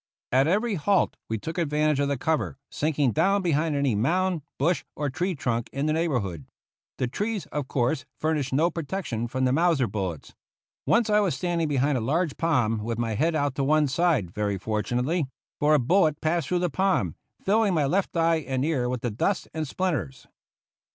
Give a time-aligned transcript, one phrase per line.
[0.31, 4.83] At every halt we took advantage of the cover, sinking down behind any mound, bush,
[4.95, 6.47] or tree trunk in the neighborhood.
[6.97, 10.33] The trees, of course, furnished no protection from the Mauser bullets.
[10.87, 14.31] Once I was standing behind a large palm with my head out to one side,
[14.31, 15.27] very fortunately;
[15.59, 17.13] for a bullet passed through the palm,
[17.45, 20.25] filling my left eye and ear with the dust and splinters.